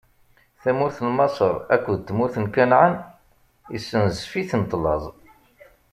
Tamurt 0.61 0.97
n 1.07 1.09
Maṣer 1.17 1.55
akked 1.75 1.97
tmurt 2.07 2.35
n 2.43 2.45
Kanɛan 2.55 2.93
issenzef-itent 3.75 4.77
laẓ. 4.83 5.03